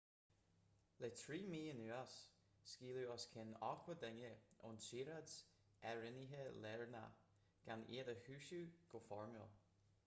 [1.03, 2.15] le 3 mhí anuas
[2.71, 4.31] scaoileadh os cionn 80 duine
[4.71, 5.35] ón tsaoráid
[5.91, 7.21] áirithinte lárnach
[7.71, 9.57] gan iad a chúiseamh go foirmiúil